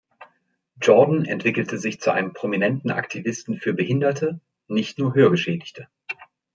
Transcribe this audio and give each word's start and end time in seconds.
Jordan 0.81 1.25
entwickelte 1.25 1.77
sich 1.77 2.01
zu 2.01 2.09
einem 2.09 2.33
prominenten 2.33 2.89
Aktivisten 2.89 3.59
für 3.59 3.73
Behinderte, 3.75 4.39
nicht 4.67 4.97
nur 4.97 5.13
Hörgeschädigte. 5.13 5.89